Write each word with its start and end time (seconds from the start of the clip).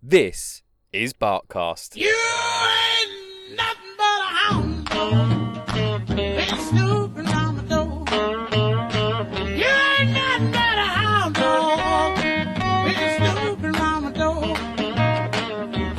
This 0.00 0.62
is 0.92 1.12
Barkcast. 1.12 1.96
You 1.96 2.06
ain't 2.06 3.56
nothing 3.56 3.96
but 3.98 4.20
a 4.20 4.30
hound 4.38 4.86
dog. 4.86 6.06
Been 6.06 6.58
snooping 6.60 7.26
on 7.26 7.56
my 7.56 7.62
door. 7.64 8.04
You 9.48 9.66
ain't 9.66 10.12
nothing 10.12 10.52
but 10.52 10.78
a 10.78 10.86
hound 10.86 11.34
dog. 11.34 12.16
Been 12.86 13.10
snooping 13.18 13.74
on 13.74 14.04
my 14.04 14.12
door. 14.12 14.56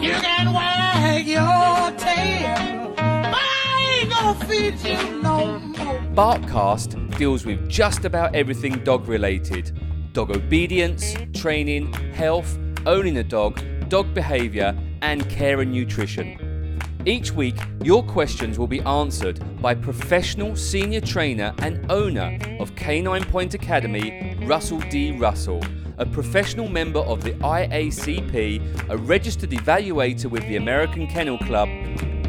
You 0.02 0.14
can 0.14 0.54
wag 0.54 1.28
your 1.28 1.92
tail, 1.98 2.94
but 2.96 3.36
I 3.36 4.00
ain't 4.00 4.10
gonna 4.12 4.46
feed 4.46 4.80
you 4.80 5.22
no 5.22 5.60
more. 5.60 6.00
Barkcast 6.16 7.18
deals 7.18 7.46
with 7.46 7.68
just 7.68 8.06
about 8.06 8.34
everything 8.34 8.82
dog 8.86 9.10
related 9.10 9.78
dog 10.14 10.34
obedience, 10.34 11.16
training, 11.34 11.92
health, 12.14 12.58
owning 12.86 13.18
a 13.18 13.24
dog, 13.24 13.62
dog 13.90 14.14
behaviour, 14.14 14.78
and 15.02 15.28
care 15.30 15.61
and 15.61 15.71
nutrition. 15.71 16.79
Each 17.06 17.32
week, 17.32 17.56
your 17.84 18.04
questions 18.04 18.60
will 18.60 18.68
be 18.68 18.82
answered 18.82 19.42
by 19.62 19.74
professional 19.74 20.56
senior 20.56 21.02
trainer 21.02 21.54
and 21.60 21.92
owner 21.92 22.38
of 22.60 22.75
Canine 22.75 23.24
Point 23.24 23.56
Academy, 23.56 24.38
Russell 24.43 24.79
D. 24.92 25.18
Russell, 25.18 25.62
a 25.98 26.06
professional 26.06 26.70
member 26.70 27.00
of 27.00 27.24
the 27.24 27.32
IACP, 27.32 28.89
a 28.89 28.98
registered 28.98 29.50
evaluator 29.50 30.29
with 30.29 30.43
the 30.43 30.57
American 30.57 31.07
Kennel 31.07 31.40
Club, 31.40 31.68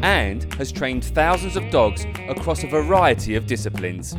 and 0.03 0.51
has 0.55 0.71
trained 0.71 1.05
thousands 1.05 1.55
of 1.55 1.69
dogs 1.69 2.05
across 2.27 2.63
a 2.63 2.67
variety 2.67 3.35
of 3.35 3.45
disciplines. 3.45 4.15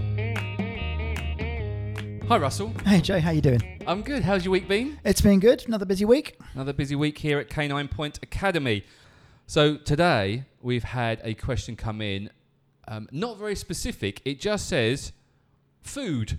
Hi, 2.32 2.38
Russell. 2.38 2.72
Hey 2.86 3.02
Jay, 3.02 3.20
how 3.20 3.30
you 3.30 3.42
doing? 3.42 3.60
I'm 3.86 4.00
good. 4.00 4.22
How's 4.22 4.42
your 4.42 4.52
week 4.52 4.66
been? 4.66 4.98
It's 5.04 5.20
been 5.20 5.38
good. 5.38 5.64
Another 5.66 5.84
busy 5.84 6.06
week. 6.06 6.38
Another 6.54 6.72
busy 6.72 6.96
week 6.96 7.18
here 7.18 7.38
at 7.38 7.50
Canine 7.50 7.88
Point 7.88 8.18
Academy. 8.22 8.86
So 9.46 9.76
today 9.76 10.46
we've 10.62 10.82
had 10.82 11.20
a 11.24 11.34
question 11.34 11.76
come 11.76 12.00
in, 12.00 12.30
um, 12.88 13.06
not 13.12 13.36
very 13.36 13.54
specific. 13.54 14.22
It 14.24 14.40
just 14.40 14.66
says 14.66 15.12
food. 15.82 16.38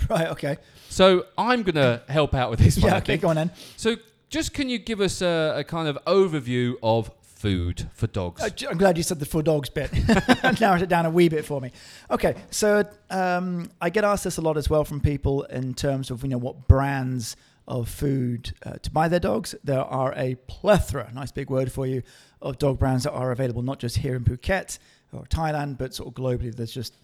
Right. 0.10 0.26
Okay. 0.26 0.56
So 0.88 1.26
I'm 1.38 1.62
gonna 1.62 2.02
help 2.08 2.34
out 2.34 2.50
with 2.50 2.58
this 2.58 2.76
one. 2.76 2.88
Yeah. 2.88 2.94
I 2.94 2.98
Okay. 2.98 3.06
think. 3.12 3.22
Go 3.22 3.28
on 3.28 3.36
then. 3.36 3.52
So 3.76 3.94
just 4.30 4.52
can 4.54 4.68
you 4.68 4.80
give 4.80 5.00
us 5.00 5.22
a, 5.22 5.54
a 5.58 5.62
kind 5.62 5.86
of 5.86 5.96
overview 6.04 6.74
of 6.82 7.12
food 7.38 7.88
for 7.94 8.06
dogs? 8.08 8.42
Uh, 8.42 8.50
I'm 8.68 8.78
glad 8.78 8.96
you 8.96 9.02
said 9.02 9.18
the 9.20 9.26
for 9.26 9.42
dogs 9.42 9.70
bit. 9.70 9.90
Narrowed 10.60 10.82
it 10.82 10.88
down 10.88 11.06
a 11.06 11.10
wee 11.10 11.28
bit 11.28 11.44
for 11.44 11.60
me. 11.60 11.72
Okay. 12.10 12.34
So 12.50 12.84
um, 13.10 13.70
I 13.80 13.90
get 13.90 14.04
asked 14.04 14.24
this 14.24 14.38
a 14.38 14.42
lot 14.42 14.56
as 14.56 14.68
well 14.68 14.84
from 14.84 15.00
people 15.00 15.44
in 15.44 15.74
terms 15.74 16.10
of 16.10 16.22
you 16.22 16.28
know 16.28 16.38
what 16.38 16.68
brands 16.68 17.36
of 17.66 17.88
food 17.88 18.52
uh, 18.64 18.72
to 18.82 18.90
buy 18.90 19.08
their 19.08 19.20
dogs. 19.20 19.54
There 19.62 19.80
are 19.80 20.14
a 20.16 20.36
plethora, 20.46 21.10
nice 21.14 21.30
big 21.30 21.50
word 21.50 21.70
for 21.70 21.86
you, 21.86 22.02
of 22.40 22.58
dog 22.58 22.78
brands 22.78 23.04
that 23.04 23.12
are 23.12 23.30
available 23.30 23.62
not 23.62 23.78
just 23.78 23.98
here 23.98 24.16
in 24.16 24.24
Phuket 24.24 24.78
or 25.12 25.24
Thailand, 25.24 25.78
but 25.78 25.94
sort 25.94 26.08
of 26.08 26.14
globally. 26.14 26.54
There's 26.54 26.72
just 26.72 26.96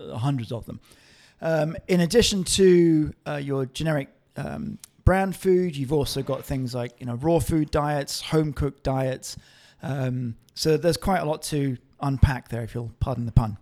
uh, 0.00 0.16
hundreds 0.16 0.52
of 0.52 0.66
them. 0.66 0.80
Um, 1.42 1.76
in 1.88 2.00
addition 2.00 2.44
to 2.44 3.12
uh, 3.26 3.36
your 3.36 3.66
generic 3.66 4.08
um, 4.36 4.78
brand 5.04 5.36
food, 5.36 5.76
you've 5.76 5.92
also 5.92 6.22
got 6.22 6.44
things 6.44 6.74
like 6.74 6.92
you 7.00 7.06
know 7.06 7.16
raw 7.16 7.38
food 7.38 7.70
diets, 7.70 8.20
home 8.22 8.52
cooked 8.52 8.82
diets. 8.82 9.36
Um, 9.84 10.36
so 10.54 10.76
there's 10.76 10.96
quite 10.96 11.18
a 11.20 11.24
lot 11.24 11.42
to 11.44 11.76
unpack 12.00 12.48
there, 12.48 12.62
if 12.62 12.74
you'll 12.74 12.92
pardon 13.00 13.26
the 13.26 13.32
pun. 13.32 13.58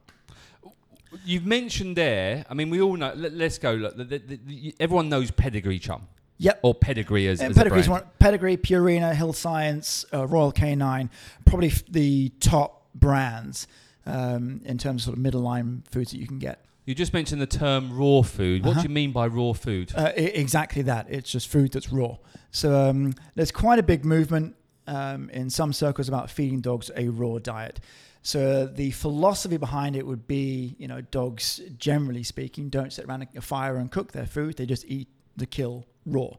You've 1.27 1.45
mentioned 1.45 1.97
there. 1.97 2.45
I 2.49 2.55
mean, 2.55 2.71
we 2.71 2.81
all 2.81 2.97
know. 2.97 3.13
Let, 3.15 3.33
us 3.41 3.59
go. 3.59 3.73
Look, 3.73 3.97
the, 3.97 4.05
the, 4.05 4.19
the, 4.47 4.75
everyone 4.81 5.09
knows 5.11 5.31
pedigree 5.31 5.79
chum 5.79 6.09
Yep. 6.39 6.61
or 6.63 6.75
pedigree 6.75 7.29
as, 7.29 7.41
And 7.41 7.51
as 7.51 7.59
a 7.59 7.69
brand. 7.69 7.87
one, 7.89 8.03
Pedigree, 8.19 8.57
Purina, 8.57 9.15
Hill 9.15 9.33
Science, 9.35 10.05
uh, 10.15 10.27
Royal 10.27 10.53
Canine, 10.53 11.11
probably 11.45 11.69
f- 11.69 11.85
the 11.89 12.31
top 12.41 12.87
brands 12.95 13.67
um, 14.07 14.61
in 14.65 14.79
terms 14.79 15.03
of 15.03 15.05
sort 15.07 15.17
of 15.19 15.23
middle 15.23 15.43
line 15.43 15.83
foods 15.91 16.13
that 16.13 16.19
you 16.19 16.27
can 16.27 16.39
get. 16.39 16.65
You 16.87 16.95
just 16.95 17.13
mentioned 17.13 17.41
the 17.43 17.47
term 17.47 17.97
raw 17.97 18.23
food. 18.23 18.65
What 18.65 18.73
Uh-huh. 18.73 18.83
do 18.83 18.89
you 18.89 18.95
mean 18.95 19.13
by 19.13 19.27
raw 19.29 19.53
food? 19.53 19.93
Uh, 19.95 20.11
e- 20.17 20.23
exactly 20.23 20.83
that. 20.83 21.07
It's 21.11 21.31
just 21.31 21.47
food 21.49 21.73
that's 21.73 21.93
raw. 21.93 22.17
So 22.51 22.75
um, 22.89 23.15
there's 23.37 23.53
quite 23.53 23.79
a 23.79 23.83
big 23.85 24.05
movement 24.05 24.57
um, 24.87 25.31
in 25.31 25.51
some 25.51 25.73
circles 25.73 26.09
about 26.09 26.31
feeding 26.31 26.61
dogs 26.61 26.91
a 26.97 27.09
raw 27.09 27.39
diet. 27.39 27.81
So 28.23 28.67
the 28.67 28.93
philosophy 28.93 29.57
behind 29.57 29.97
it 29.97 30.07
would 30.07 30.27
be, 30.29 30.77
you 30.79 30.87
know, 30.87 31.01
dogs 31.01 31.61
generally 31.77 32.23
speaking 32.23 32.69
don't 32.69 32.93
sit 32.93 33.05
around 33.05 33.27
a 33.35 33.41
fire 33.41 33.77
and 33.77 33.91
cook 33.91 34.13
their 34.13 34.27
food. 34.27 34.57
They 34.57 34.67
just 34.67 34.85
eat 34.87 35.09
the 35.37 35.47
kill 35.47 35.87
raw. 36.07 36.31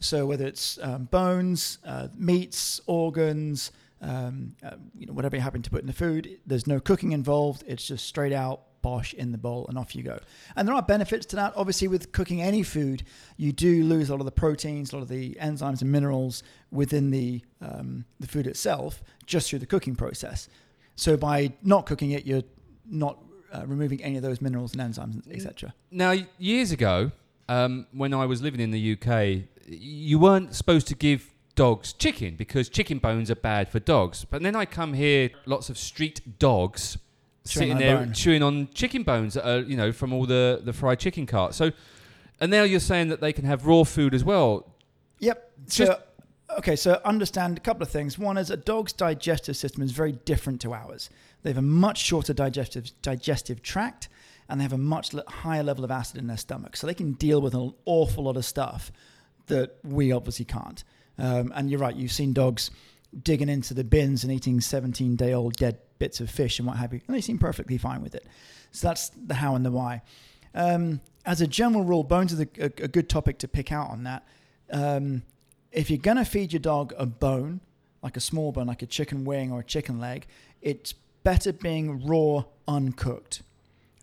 So 0.00 0.26
whether 0.26 0.46
it's 0.46 0.78
um, 0.82 1.04
bones, 1.04 1.78
uh, 1.84 2.08
meats, 2.16 2.80
organs, 2.86 3.70
um, 4.00 4.54
uh, 4.64 4.76
you 4.96 5.06
know, 5.06 5.12
whatever 5.12 5.36
you 5.36 5.42
happen 5.42 5.62
to 5.62 5.70
put 5.70 5.80
in 5.80 5.86
the 5.86 5.92
food, 5.92 6.38
there's 6.46 6.66
no 6.66 6.80
cooking 6.80 7.12
involved. 7.12 7.64
It's 7.66 7.86
just 7.86 8.06
straight 8.06 8.32
out 8.32 8.62
bosh 8.82 9.14
in 9.14 9.32
the 9.32 9.38
bowl 9.38 9.66
and 9.68 9.78
off 9.78 9.94
you 9.94 10.02
go. 10.02 10.18
And 10.56 10.66
there 10.66 10.74
are 10.74 10.82
benefits 10.82 11.26
to 11.26 11.36
that. 11.36 11.52
Obviously, 11.56 11.88
with 11.88 12.12
cooking 12.12 12.40
any 12.42 12.62
food, 12.62 13.04
you 13.36 13.52
do 13.52 13.84
lose 13.84 14.08
a 14.08 14.12
lot 14.12 14.20
of 14.20 14.26
the 14.26 14.32
proteins, 14.32 14.92
a 14.92 14.96
lot 14.96 15.02
of 15.02 15.08
the 15.08 15.36
enzymes 15.40 15.82
and 15.82 15.90
minerals 15.90 16.42
within 16.70 17.10
the 17.10 17.42
um, 17.60 18.04
the 18.20 18.26
food 18.26 18.46
itself 18.46 19.02
just 19.26 19.50
through 19.50 19.58
the 19.58 19.66
cooking 19.66 19.96
process. 19.96 20.48
So 20.96 21.16
by 21.16 21.52
not 21.62 21.86
cooking 21.86 22.10
it, 22.10 22.26
you're 22.26 22.42
not 22.88 23.18
uh, 23.52 23.64
removing 23.66 24.02
any 24.02 24.16
of 24.16 24.22
those 24.22 24.40
minerals 24.40 24.74
and 24.74 24.82
enzymes, 24.82 25.30
etc. 25.32 25.74
Now, 25.90 26.14
years 26.38 26.72
ago, 26.72 27.12
um, 27.48 27.86
when 27.92 28.12
I 28.12 28.26
was 28.26 28.42
living 28.42 28.60
in 28.60 28.70
the 28.70 28.92
UK, 28.92 29.48
you 29.66 30.18
weren't 30.18 30.54
supposed 30.54 30.86
to 30.88 30.94
give 30.94 31.34
dogs 31.54 31.92
chicken 31.92 32.36
because 32.36 32.68
chicken 32.68 32.98
bones 32.98 33.30
are 33.30 33.36
bad 33.36 33.68
for 33.68 33.80
dogs. 33.80 34.24
But 34.24 34.42
then 34.42 34.54
I 34.54 34.64
come 34.64 34.94
here, 34.94 35.30
lots 35.44 35.70
of 35.70 35.78
street 35.78 36.38
dogs 36.38 36.98
sitting 37.54 37.72
on 37.72 37.78
there 37.78 37.96
bone. 37.98 38.12
chewing 38.12 38.42
on 38.42 38.68
chicken 38.74 39.02
bones 39.02 39.34
that 39.34 39.48
are, 39.48 39.60
you 39.60 39.76
know, 39.76 39.92
from 39.92 40.12
all 40.12 40.26
the, 40.26 40.60
the 40.62 40.72
fried 40.72 40.98
chicken 40.98 41.26
carts. 41.26 41.56
So, 41.56 41.70
and 42.40 42.50
now 42.50 42.62
you're 42.62 42.80
saying 42.80 43.08
that 43.08 43.20
they 43.20 43.32
can 43.32 43.44
have 43.44 43.66
raw 43.66 43.84
food 43.84 44.14
as 44.14 44.24
well. 44.24 44.66
Yep. 45.20 45.52
Just- 45.68 45.76
So, 45.76 46.02
okay, 46.58 46.76
so 46.76 47.00
understand 47.04 47.58
a 47.58 47.60
couple 47.60 47.82
of 47.82 47.90
things. 47.90 48.18
One 48.18 48.36
is 48.38 48.50
a 48.50 48.56
dog's 48.56 48.92
digestive 48.92 49.56
system 49.56 49.82
is 49.82 49.92
very 49.92 50.12
different 50.12 50.60
to 50.62 50.72
ours. 50.74 51.10
They 51.42 51.50
have 51.50 51.58
a 51.58 51.62
much 51.62 51.98
shorter 51.98 52.32
digestive 52.32 52.90
digestive 53.02 53.62
tract, 53.62 54.08
and 54.48 54.60
they 54.60 54.64
have 54.64 54.72
a 54.72 54.78
much 54.78 55.12
higher 55.28 55.62
level 55.62 55.84
of 55.84 55.90
acid 55.90 56.18
in 56.18 56.26
their 56.26 56.36
stomach, 56.36 56.76
so 56.76 56.86
they 56.86 56.94
can 56.94 57.12
deal 57.12 57.40
with 57.40 57.54
an 57.54 57.72
awful 57.84 58.24
lot 58.24 58.36
of 58.36 58.44
stuff 58.44 58.90
that 59.46 59.76
we 59.84 60.10
obviously 60.12 60.44
can't. 60.44 60.84
Um, 61.18 61.52
and 61.54 61.70
you're 61.70 61.80
right. 61.80 61.94
You've 61.96 62.12
seen 62.12 62.32
dogs 62.32 62.70
digging 63.22 63.48
into 63.48 63.74
the 63.74 63.84
bins 63.84 64.22
and 64.22 64.32
eating 64.32 64.60
17 64.60 65.16
day 65.16 65.32
old 65.32 65.54
dead 65.56 65.78
bits 65.98 66.20
of 66.20 66.30
fish 66.30 66.58
and 66.58 66.68
what 66.68 66.76
have 66.76 66.92
you, 66.92 67.00
and 67.06 67.16
they 67.16 67.20
seem 67.20 67.38
perfectly 67.38 67.78
fine 67.78 68.02
with 68.02 68.14
it. 68.14 68.26
So 68.70 68.88
that's 68.88 69.10
the 69.10 69.34
how 69.34 69.54
and 69.54 69.64
the 69.64 69.70
why. 69.70 70.02
Um, 70.54 71.00
as 71.24 71.40
a 71.40 71.46
general 71.46 71.84
rule, 71.84 72.04
bones 72.04 72.32
is 72.32 72.40
a, 72.40 72.48
a, 72.58 72.64
a 72.64 72.88
good 72.88 73.08
topic 73.08 73.38
to 73.38 73.48
pick 73.48 73.72
out 73.72 73.90
on 73.90 74.04
that. 74.04 74.26
Um, 74.70 75.22
if 75.72 75.90
you're 75.90 75.98
going 75.98 76.16
to 76.16 76.24
feed 76.24 76.52
your 76.52 76.60
dog 76.60 76.94
a 76.96 77.06
bone, 77.06 77.60
like 78.02 78.16
a 78.16 78.20
small 78.20 78.52
bone, 78.52 78.66
like 78.66 78.82
a 78.82 78.86
chicken 78.86 79.24
wing 79.24 79.52
or 79.52 79.60
a 79.60 79.64
chicken 79.64 79.98
leg, 80.00 80.26
it's 80.62 80.92
better 81.24 81.52
being 81.52 82.06
raw, 82.06 82.44
uncooked. 82.66 83.42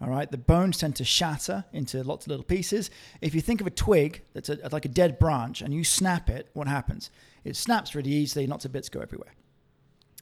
All 0.01 0.09
right, 0.09 0.29
the 0.29 0.37
bones 0.37 0.77
tend 0.77 0.97
to 0.97 1.05
shatter 1.05 1.63
into 1.71 2.03
lots 2.03 2.25
of 2.25 2.29
little 2.29 2.43
pieces. 2.43 2.89
If 3.21 3.33
you 3.33 3.39
think 3.39 3.61
of 3.61 3.67
a 3.67 3.71
twig 3.71 4.23
that's 4.33 4.49
a, 4.49 4.57
like 4.71 4.83
a 4.83 4.89
dead 4.89 5.17
branch 5.19 5.61
and 5.61 5.73
you 5.73 5.85
snap 5.85 6.29
it, 6.29 6.49
what 6.53 6.67
happens? 6.67 7.09
It 7.45 7.55
snaps 7.55 7.95
really 7.95 8.11
easily, 8.11 8.45
lots 8.45 8.65
of 8.65 8.73
bits 8.73 8.89
go 8.89 8.99
everywhere. 8.99 9.33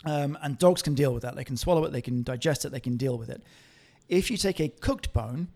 Um, 0.05 0.37
and 0.43 0.59
dogs 0.59 0.81
can 0.81 0.93
deal 0.93 1.13
with 1.13 1.23
that. 1.23 1.35
They 1.35 1.43
can 1.43 1.57
swallow 1.57 1.83
it, 1.85 1.91
they 1.91 2.01
can 2.01 2.21
digest 2.23 2.65
it, 2.65 2.71
they 2.71 2.79
can 2.79 2.97
deal 2.97 3.17
with 3.17 3.29
it. 3.29 3.41
If 4.09 4.29
you 4.29 4.37
take 4.37 4.59
a 4.59 4.69
cooked 4.69 5.11
bone, 5.11 5.47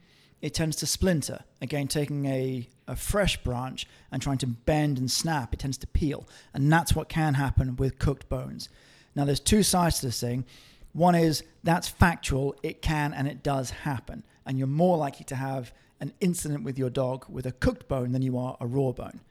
it 0.41 0.53
tends 0.53 0.77
to 0.77 0.87
splinter. 0.87 1.43
Again, 1.61 1.87
taking 1.87 2.25
a, 2.25 2.67
a 2.87 2.95
fresh 2.95 3.37
branch 3.43 3.85
and 4.11 4.21
trying 4.21 4.37
to 4.39 4.47
bend 4.47 4.97
and 4.97 5.11
snap, 5.11 5.53
it 5.53 5.59
tends 5.59 5.77
to 5.79 5.87
peel. 5.87 6.27
And 6.53 6.71
that's 6.71 6.95
what 6.95 7.09
can 7.09 7.35
happen 7.35 7.75
with 7.75 7.99
cooked 7.99 8.29
bones. 8.29 8.69
Now, 9.15 9.25
there's 9.25 9.39
two 9.39 9.63
sides 9.63 9.99
to 9.99 10.07
this 10.07 10.21
thing. 10.21 10.45
One 10.97 11.13
is 11.13 11.43
that's 11.63 11.87
factual, 11.87 12.55
it 12.63 12.81
can 12.81 13.13
and 13.13 13.27
it 13.27 13.43
does 13.43 13.69
happen. 13.69 14.23
And 14.47 14.57
you're 14.57 14.65
more 14.65 14.97
likely 14.97 15.25
to 15.25 15.35
have 15.35 15.71
an 15.99 16.11
incident 16.21 16.63
with 16.63 16.79
your 16.79 16.89
dog 16.89 17.25
with 17.29 17.45
a 17.45 17.51
cooked 17.51 17.87
bone 17.87 18.13
than 18.13 18.23
you 18.23 18.35
are 18.35 18.57
a 18.59 18.65
raw 18.65 18.91
bone. 18.93 19.21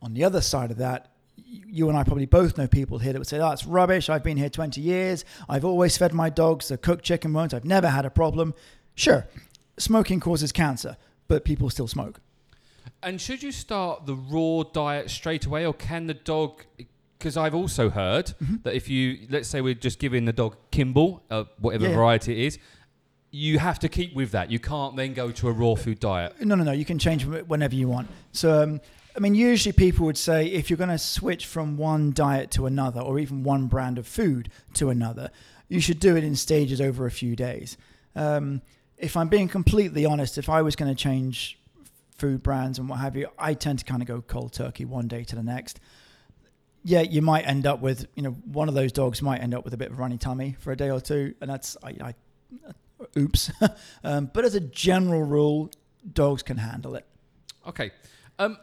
On 0.00 0.14
the 0.14 0.24
other 0.24 0.40
side 0.40 0.70
of 0.70 0.78
that, 0.78 1.10
you 1.36 1.90
and 1.90 1.98
I 1.98 2.04
probably 2.04 2.24
both 2.24 2.56
know 2.56 2.66
people 2.66 2.98
here 2.98 3.12
that 3.12 3.18
would 3.18 3.28
say, 3.28 3.38
oh, 3.38 3.54
rubbish. 3.66 4.08
I've 4.08 4.24
been 4.24 4.38
here 4.38 4.48
20 4.48 4.80
years. 4.80 5.26
I've 5.46 5.66
always 5.66 5.98
fed 5.98 6.14
my 6.14 6.30
dogs 6.30 6.68
the 6.68 6.78
cooked 6.78 7.04
chicken 7.04 7.34
bones. 7.34 7.52
I've 7.52 7.66
never 7.66 7.88
had 7.88 8.06
a 8.06 8.10
problem. 8.10 8.54
Sure, 8.94 9.26
smoking 9.76 10.20
causes 10.20 10.52
cancer, 10.52 10.96
but 11.28 11.44
people 11.44 11.68
still 11.68 11.86
smoke. 11.86 12.20
And 13.02 13.20
should 13.20 13.42
you 13.42 13.52
start 13.52 14.06
the 14.06 14.14
raw 14.14 14.62
diet 14.62 15.10
straight 15.10 15.44
away, 15.44 15.66
or 15.66 15.74
can 15.74 16.06
the 16.06 16.14
dog? 16.14 16.64
Because 17.20 17.36
I've 17.36 17.54
also 17.54 17.90
heard 17.90 18.26
Mm-hmm. 18.42 18.56
that 18.62 18.74
if 18.74 18.88
you, 18.88 19.26
let's 19.28 19.46
say, 19.48 19.60
we're 19.60 19.74
just 19.74 19.98
giving 19.98 20.24
the 20.24 20.32
dog 20.32 20.56
kibble, 20.70 21.22
uh, 21.30 21.44
whatever 21.58 21.86
Yeah. 21.86 21.94
variety 21.94 22.32
it 22.32 22.46
is, 22.46 22.58
you 23.30 23.58
have 23.58 23.78
to 23.80 23.88
keep 23.88 24.14
with 24.14 24.30
that. 24.32 24.50
You 24.50 24.58
can't 24.58 24.96
then 24.96 25.12
go 25.12 25.30
to 25.30 25.48
a 25.48 25.52
raw 25.52 25.74
food 25.74 26.00
diet. 26.00 26.40
No, 26.40 26.54
no, 26.54 26.64
no. 26.64 26.72
You 26.72 26.86
can 26.86 26.98
change 26.98 27.24
whenever 27.26 27.74
you 27.74 27.88
want. 27.88 28.08
So 28.32 28.62
um, 28.62 28.80
I 29.14 29.20
mean, 29.20 29.34
usually 29.34 29.72
people 29.74 30.06
would 30.06 30.16
say 30.16 30.46
if 30.46 30.70
you're 30.70 30.78
going 30.78 30.88
to 30.90 30.98
switch 30.98 31.44
from 31.46 31.76
one 31.76 32.12
diet 32.12 32.50
to 32.52 32.64
another, 32.66 33.00
or 33.02 33.18
even 33.18 33.42
one 33.44 33.66
brand 33.66 33.98
of 33.98 34.06
food 34.06 34.50
to 34.74 34.88
another, 34.88 35.30
you 35.68 35.80
should 35.80 36.00
do 36.00 36.16
it 36.16 36.24
in 36.24 36.34
stages 36.36 36.80
over 36.80 37.04
a 37.06 37.10
few 37.10 37.36
days. 37.36 37.76
Um, 38.16 38.62
if 38.96 39.16
I'm 39.16 39.28
being 39.28 39.46
completely 39.48 40.04
honest, 40.06 40.38
if 40.38 40.48
I 40.48 40.62
was 40.62 40.74
going 40.74 40.90
to 40.90 41.00
change 41.00 41.58
food 42.16 42.42
brands 42.42 42.78
and 42.78 42.88
what 42.88 42.98
have 43.00 43.14
you, 43.14 43.28
I 43.38 43.54
tend 43.54 43.78
to 43.80 43.84
kind 43.84 44.00
of 44.02 44.08
go 44.08 44.22
cold 44.22 44.52
turkey 44.54 44.84
one 44.86 45.06
day 45.06 45.22
to 45.24 45.36
the 45.36 45.42
next. 45.42 45.80
Yeah, 46.82 47.02
you 47.02 47.20
might 47.22 47.42
end 47.42 47.66
up 47.66 47.80
with, 47.80 48.06
you 48.14 48.22
know, 48.22 48.30
one 48.30 48.68
of 48.68 48.74
those 48.74 48.90
dogs 48.92 49.20
might 49.20 49.42
end 49.42 49.54
up 49.54 49.64
with 49.64 49.74
a 49.74 49.76
bit 49.76 49.88
of 49.90 49.98
a 49.98 50.00
runny 50.00 50.16
tummy 50.18 50.56
for 50.60 50.72
a 50.72 50.76
day 50.76 50.90
or 50.90 51.00
two, 51.00 51.34
and 51.40 51.50
that's, 51.50 51.76
I, 51.82 51.88
I 52.02 52.14
oops. 53.16 53.50
um, 54.04 54.30
but 54.32 54.44
as 54.44 54.54
a 54.54 54.60
general 54.60 55.22
rule, 55.22 55.70
dogs 56.12 56.42
can 56.42 56.56
handle 56.56 56.94
it. 56.94 57.04
Okay. 57.66 57.90
Um, 58.38 58.56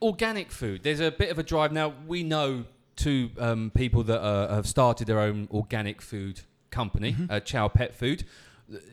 organic 0.00 0.50
food. 0.52 0.82
There's 0.82 1.00
a 1.00 1.10
bit 1.10 1.30
of 1.30 1.38
a 1.38 1.42
drive 1.42 1.72
now. 1.72 1.92
We 2.06 2.22
know 2.22 2.64
two 2.96 3.30
um, 3.38 3.72
people 3.74 4.02
that 4.04 4.20
uh, 4.20 4.54
have 4.54 4.66
started 4.68 5.06
their 5.06 5.18
own 5.20 5.48
organic 5.50 6.00
food 6.02 6.42
company, 6.70 7.12
Mm-hmm. 7.14 7.26
uh, 7.30 7.40
Chow 7.40 7.68
Pet 7.68 7.94
Food. 7.94 8.24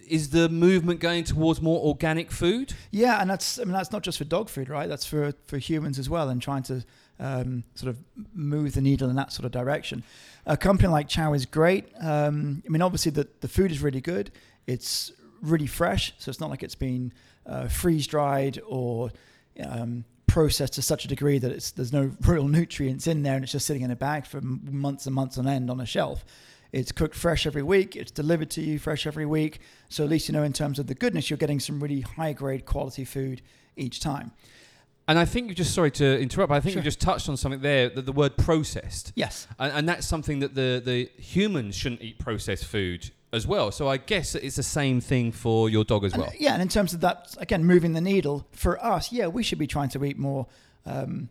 Is 0.10 0.32
the 0.32 0.50
movement 0.50 1.00
going 1.00 1.24
towards 1.24 1.62
more 1.62 1.80
organic 1.86 2.32
food? 2.32 2.74
Yeah, 2.90 3.22
and 3.22 3.30
that's 3.30 3.60
I 3.60 3.64
mean 3.64 3.74
that's 3.74 3.92
not 3.92 4.02
just 4.02 4.18
for 4.18 4.24
dog 4.24 4.50
food, 4.50 4.70
right? 4.70 4.90
That's 4.90 5.06
for 5.06 5.34
for 5.46 5.60
humans 5.60 6.00
as 6.00 6.10
well, 6.10 6.30
and 6.30 6.42
trying 6.42 6.64
to 6.64 6.84
um, 7.20 7.64
sort 7.76 7.90
of 7.90 7.98
move 8.34 8.74
the 8.74 8.82
needle 8.82 9.10
in 9.10 9.16
that 9.16 9.32
sort 9.32 9.46
of 9.46 9.52
direction. 9.52 10.04
A 10.46 10.56
company 10.56 10.90
like 10.90 11.08
Chow 11.08 11.34
is 11.34 11.46
great. 11.46 11.86
Um, 12.00 12.64
I 12.66 12.70
mean, 12.70 12.82
obviously 12.82 13.12
the 13.12 13.28
the 13.42 13.48
food 13.48 13.72
is 13.72 13.82
really 13.82 14.02
good. 14.02 14.32
It's 14.66 15.12
really 15.42 15.68
fresh, 15.68 16.14
so 16.18 16.30
it's 16.30 16.40
not 16.40 16.50
like 16.50 16.64
it's 16.64 16.76
been 16.76 17.12
uh, 17.46 17.68
freeze 17.68 18.08
dried 18.08 18.60
or 18.68 19.12
um, 19.64 20.06
processed 20.28 20.74
to 20.74 20.82
such 20.82 21.06
a 21.06 21.08
degree 21.08 21.40
that 21.40 21.52
it's 21.52 21.72
there's 21.72 21.94
no 21.94 22.12
real 22.22 22.48
nutrients 22.48 23.08
in 23.08 23.24
there, 23.24 23.36
and 23.36 23.44
it's 23.44 23.52
just 23.52 23.66
sitting 23.66 23.84
in 23.84 23.92
a 23.92 23.96
bag 23.96 24.26
for 24.26 24.42
months 24.42 25.06
and 25.06 25.16
months 25.16 25.38
on 25.38 25.48
end 25.48 25.70
on 25.70 25.80
a 25.80 25.86
shelf. 25.86 26.24
It's 26.72 26.92
cooked 26.92 27.16
fresh 27.16 27.48
every 27.48 27.64
week. 27.64 27.96
It's 27.96 28.12
delivered 28.12 28.50
to 28.52 28.62
you 28.62 28.78
fresh 28.78 29.08
every 29.08 29.26
week. 29.26 29.62
So 29.88 30.04
at 30.04 30.10
least 30.10 30.28
you 30.28 30.34
know 30.34 30.44
in 30.44 30.54
terms 30.54 30.80
of 30.80 30.88
the 30.88 30.96
goodness, 30.96 31.30
you're 31.30 31.38
getting 31.38 31.60
some 31.60 31.82
really 31.82 32.02
high 32.02 32.34
grade 32.34 32.66
quality 32.66 33.06
food 33.06 33.42
each 33.76 34.00
time. 34.00 34.32
And 35.08 35.18
I 35.18 35.26
think 35.26 35.48
you 35.48 35.56
just 35.56 35.74
sorry 35.74 35.92
to 35.92 36.20
interrupt. 36.20 36.50
But 36.50 36.56
I 36.56 36.60
think 36.60 36.74
Sure. 36.74 36.82
you 36.82 36.84
just 36.84 37.00
touched 37.00 37.30
on 37.30 37.38
something 37.38 37.62
there. 37.62 37.90
That 37.90 38.06
the 38.06 38.12
word 38.12 38.36
processed, 38.38 39.14
Yes. 39.16 39.48
and, 39.58 39.72
and 39.74 39.90
that's 39.90 40.06
something 40.08 40.40
that 40.40 40.54
the 40.56 40.82
the 40.84 41.10
humans 41.22 41.76
shouldn't 41.76 42.02
eat 42.02 42.20
processed 42.20 42.66
food 42.66 43.12
as 43.34 43.46
well. 43.48 43.72
So 43.72 43.88
I 43.88 43.98
guess 43.98 44.36
it's 44.36 44.56
the 44.56 44.64
same 44.64 45.00
thing 45.02 45.32
for 45.32 45.70
your 45.70 45.84
dog 45.84 46.04
as 46.06 46.14
And, 46.14 46.22
well. 46.24 46.32
yeah, 46.40 46.54
and 46.54 46.62
in 46.62 46.70
terms 46.70 46.94
of 46.94 47.02
that, 47.02 47.36
again, 47.40 47.64
moving 47.66 47.94
the 47.94 48.02
needle 48.02 48.48
for 48.52 48.84
us, 48.84 49.12
yeah, 49.12 49.28
we 49.28 49.44
should 49.44 49.60
be 49.60 49.68
trying 49.68 49.90
to 49.90 50.04
eat 50.06 50.18
more 50.18 50.48
um, 50.86 51.28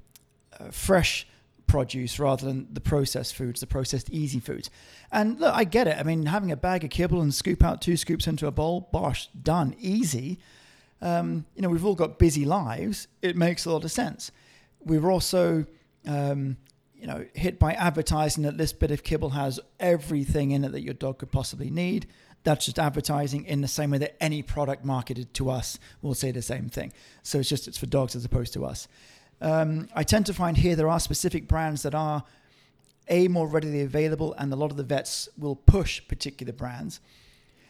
uh, 0.61 0.71
fresh 0.71 1.27
produce 1.67 2.19
rather 2.21 2.45
than 2.47 2.69
the 2.73 2.81
processed 2.81 3.35
foods, 3.35 3.61
the 3.61 3.67
processed 3.67 4.09
easy 4.11 4.39
foods. 4.41 4.71
And 5.11 5.41
look, 5.41 5.55
I 5.55 5.65
get 5.65 5.87
it. 5.89 5.97
I 5.99 6.03
mean, 6.03 6.27
having 6.27 6.53
a 6.53 6.57
bag 6.57 6.85
of 6.85 6.91
kibble 6.91 7.21
and 7.23 7.35
scoop 7.35 7.65
out 7.65 7.81
two 7.83 7.97
scoops 7.97 8.27
into 8.27 8.47
a 8.47 8.51
bowl, 8.51 8.89
bosh, 8.93 9.29
done, 9.43 9.75
easy. 9.79 10.39
Um, 11.03 11.47
you 11.55 11.63
know, 11.63 11.69
we've 11.69 11.85
all 11.85 11.95
got 11.95 12.19
busy 12.19 12.45
lives. 12.45 13.09
It 13.23 13.37
makes 13.37 13.65
a 13.65 13.71
lot 13.71 13.85
of 13.85 13.93
sense. 13.93 14.31
We 14.85 14.99
were 14.99 15.11
also, 15.11 15.67
um, 16.07 16.57
you 16.95 17.07
know, 17.07 17.27
hit 17.35 17.59
by 17.59 17.73
advertising 17.75 18.45
that 18.45 18.57
this 18.57 18.73
bit 18.73 18.91
of 18.91 19.03
kibble 19.03 19.31
has 19.31 19.61
everything 19.79 20.53
in 20.53 20.65
it 20.65 20.73
that 20.73 20.83
your 20.83 20.95
dog 20.95 21.19
could 21.19 21.33
possibly 21.33 21.71
need. 21.71 22.07
That's 22.45 22.65
just 22.65 22.79
advertising 22.79 23.45
in 23.45 23.61
the 23.61 23.69
same 23.69 23.91
way 23.91 23.99
that 23.99 24.23
any 24.23 24.41
product 24.41 24.85
marketed 24.85 25.35
to 25.35 25.51
us 25.51 25.79
will 26.01 26.15
say 26.15 26.31
the 26.31 26.43
same 26.43 26.69
thing. 26.69 26.93
So 27.23 27.41
it's 27.41 27.49
just 27.49 27.67
it's 27.67 27.79
for 27.79 27.87
dogs 27.87 28.15
as 28.15 28.25
opposed 28.25 28.53
to 28.55 28.65
us. 28.65 28.89
Um, 29.41 29.89
I 29.95 30.03
tend 30.05 30.27
to 30.27 30.35
find 30.35 30.57
here 30.57 30.77
there 30.77 30.89
are 30.89 31.01
specific 31.01 31.49
brands 31.49 31.83
that 31.83 31.95
are 31.95 32.25
a 33.09 33.29
more 33.29 33.47
readily 33.47 33.83
available, 33.83 34.35
and 34.39 34.53
a 34.53 34.57
lot 34.57 34.71
of 34.71 34.77
the 34.77 34.83
vets 34.83 35.29
will 35.37 35.57
push 35.57 36.07
particular 36.09 36.53
brands. 36.53 37.01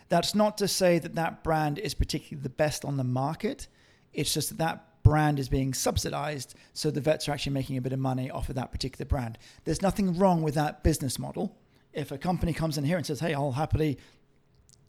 That's 0.09 0.35
not 0.35 0.59
to 0.59 0.69
say 0.69 0.99
that 0.99 1.15
that 1.15 1.43
brand 1.43 1.79
is 1.79 1.95
particularly 1.95 2.43
the 2.43 2.49
best 2.49 2.85
on 2.85 2.97
the 2.97 3.05
market. 3.05 3.67
It's 4.13 4.33
just 4.33 4.51
that 4.51 4.59
that 4.59 5.03
brand 5.03 5.39
is 5.39 5.49
being 5.49 5.73
subsidized, 5.73 6.55
so 6.73 6.91
the 6.91 7.01
vets 7.01 7.29
are 7.29 7.33
actually 7.33 7.53
making 7.53 7.77
a 7.77 7.81
bit 7.81 7.93
of 7.93 7.99
money 7.99 8.31
off 8.31 8.49
of 8.49 8.57
that 8.57 8.73
particular 8.73 9.07
brand. 9.07 9.39
There's 9.65 9.83
nothing 9.83 10.19
wrong 10.19 10.43
with 10.43 10.55
that 10.55 10.83
business 10.83 11.19
model. 11.19 11.57
If 11.93 12.11
a 12.11 12.19
company 12.19 12.53
comes 12.53 12.77
in 12.77 12.85
here 12.85 12.97
and 12.97 13.07
says, 13.07 13.21
"Hey, 13.21 13.33
I'll 13.33 13.53
happily, 13.53 13.99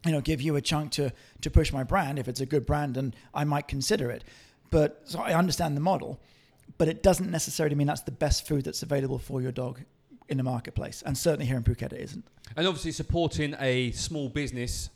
you 0.06 0.12
know, 0.12 0.22
give 0.22 0.42
you 0.42 0.56
a 0.56 0.62
chunk 0.62 0.92
to 0.94 1.14
to 1.42 1.50
push 1.52 1.72
my 1.72 1.84
brand. 1.84 2.20
If 2.20 2.28
it's 2.28 2.42
a 2.42 2.46
good 2.46 2.66
brand, 2.66 2.98
and 2.98 3.16
I 3.34 3.44
might 3.44 3.68
consider 3.68 4.10
it." 4.10 4.24
But 4.70 5.02
so 5.06 5.20
I 5.20 5.34
understand 5.34 5.78
the 5.78 5.82
model, 5.82 6.20
but 6.78 6.88
it 6.88 7.04
doesn't 7.04 7.32
necessarily 7.32 7.76
mean 7.76 7.88
that's 7.88 8.02
the 8.02 8.12
best 8.12 8.48
food 8.48 8.66
that's 8.66 8.84
available 8.84 9.20
for 9.20 9.42
your 9.42 9.52
dog 9.52 9.82
in 10.28 10.38
the 10.38 10.44
marketplace, 10.44 11.04
and 11.06 11.18
certainly 11.18 11.46
here 11.46 11.58
in 11.58 11.64
Phuket 11.64 11.94
it 11.94 12.02
isn't. 12.02 12.26
And 12.56 12.68
obviously 12.68 12.92
supporting 12.92 13.56
a 13.60 13.92
small 13.92 14.30
business, 14.30 14.90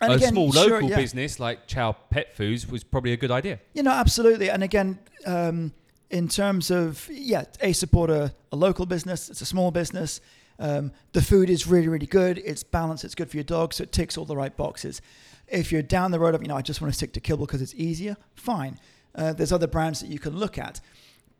And 0.00 0.12
a 0.12 0.16
again, 0.16 0.32
small 0.32 0.52
sure, 0.52 0.70
local 0.70 0.90
yeah. 0.90 0.96
business 0.96 1.38
like 1.38 1.66
Chow 1.66 1.92
Pet 2.10 2.36
Foods 2.36 2.66
was 2.66 2.82
probably 2.84 3.12
a 3.12 3.16
good 3.16 3.30
idea. 3.30 3.60
You 3.74 3.82
know, 3.82 3.92
absolutely. 3.92 4.50
And 4.50 4.62
again, 4.62 4.98
um, 5.24 5.72
in 6.10 6.28
terms 6.28 6.70
of 6.70 7.08
yeah, 7.10 7.44
a 7.60 7.72
supporter, 7.72 8.14
a, 8.14 8.34
a 8.52 8.56
local 8.56 8.86
business. 8.86 9.28
It's 9.28 9.40
a 9.40 9.46
small 9.46 9.70
business. 9.70 10.20
Um, 10.58 10.92
the 11.12 11.20
food 11.20 11.50
is 11.50 11.66
really, 11.66 11.88
really 11.88 12.06
good. 12.06 12.38
It's 12.38 12.62
balanced. 12.62 13.04
It's 13.04 13.16
good 13.16 13.28
for 13.28 13.36
your 13.36 13.44
dog, 13.44 13.74
so 13.74 13.82
it 13.82 13.90
ticks 13.90 14.16
all 14.16 14.24
the 14.24 14.36
right 14.36 14.56
boxes. 14.56 15.02
If 15.48 15.72
you're 15.72 15.82
down 15.82 16.12
the 16.12 16.20
road 16.20 16.34
of 16.34 16.42
you 16.42 16.48
know, 16.48 16.56
I 16.56 16.62
just 16.62 16.80
want 16.80 16.92
to 16.92 16.96
stick 16.96 17.12
to 17.14 17.20
kibble 17.20 17.46
because 17.46 17.60
it's 17.60 17.74
easier. 17.74 18.16
Fine. 18.36 18.78
Uh, 19.14 19.32
there's 19.32 19.52
other 19.52 19.66
brands 19.66 20.00
that 20.00 20.08
you 20.08 20.20
can 20.20 20.36
look 20.36 20.56
at, 20.56 20.80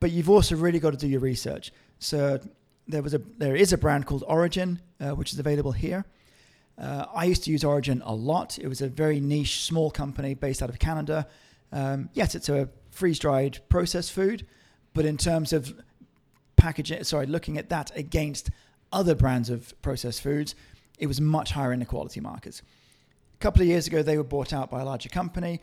but 0.00 0.10
you've 0.10 0.28
also 0.28 0.56
really 0.56 0.80
got 0.80 0.90
to 0.90 0.96
do 0.96 1.06
your 1.08 1.20
research. 1.20 1.72
So 2.00 2.40
there 2.88 3.02
was 3.02 3.14
a 3.14 3.18
there 3.38 3.56
is 3.56 3.72
a 3.72 3.78
brand 3.78 4.06
called 4.06 4.24
Orijen, 4.28 4.80
uh, 5.00 5.10
which 5.10 5.32
is 5.32 5.38
available 5.38 5.72
here. 5.72 6.04
Uh, 6.78 7.06
I 7.14 7.24
used 7.24 7.44
to 7.44 7.50
use 7.50 7.62
Orijen 7.62 8.02
a 8.04 8.14
lot. 8.14 8.58
It 8.58 8.68
was 8.68 8.80
a 8.80 8.88
very 8.88 9.20
niche, 9.20 9.62
small 9.62 9.90
company 9.90 10.34
based 10.34 10.62
out 10.62 10.70
of 10.70 10.78
Canada. 10.78 11.26
Um, 11.72 12.08
yes, 12.14 12.34
it's 12.34 12.48
a 12.48 12.68
freeze 12.90 13.18
dried 13.18 13.58
processed 13.68 14.12
food, 14.12 14.46
but 14.92 15.04
in 15.04 15.16
terms 15.16 15.52
of 15.52 15.74
packaging, 16.56 17.02
sorry, 17.04 17.26
looking 17.26 17.58
at 17.58 17.68
that 17.68 17.90
against 17.96 18.50
other 18.92 19.14
brands 19.14 19.50
of 19.50 19.74
processed 19.82 20.22
foods, 20.22 20.54
it 20.98 21.06
was 21.06 21.20
much 21.20 21.52
higher 21.52 21.72
in 21.72 21.80
the 21.80 21.86
quality 21.86 22.20
markers. 22.20 22.62
A 23.34 23.38
couple 23.38 23.62
of 23.62 23.68
years 23.68 23.86
ago, 23.86 24.02
they 24.02 24.16
were 24.16 24.24
bought 24.24 24.52
out 24.52 24.70
by 24.70 24.80
a 24.80 24.84
larger 24.84 25.08
company. 25.08 25.60